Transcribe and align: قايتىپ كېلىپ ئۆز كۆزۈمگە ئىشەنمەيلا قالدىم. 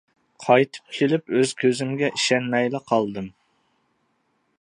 قايتىپ 0.43 0.95
كېلىپ 0.99 1.33
ئۆز 1.35 1.53
كۆزۈمگە 1.59 2.09
ئىشەنمەيلا 2.15 2.81
قالدىم. 2.93 3.29